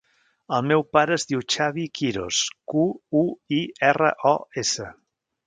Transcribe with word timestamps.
El 0.59 0.63
meu 0.69 0.85
pare 0.95 1.13
es 1.19 1.25
diu 1.31 1.43
Xavi 1.55 1.85
Quiros: 1.99 2.39
cu, 2.73 2.87
u, 3.21 3.23
i, 3.61 3.61
erra, 3.93 4.11
o, 4.33 4.35
essa. 4.65 4.91